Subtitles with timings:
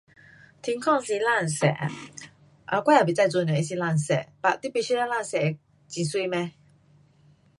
[0.63, 1.87] 天空是蓝色啊
[2.65, 6.51] ，um 我也不知做什么它是蓝色 but 你不觉得蓝色的很美嚒？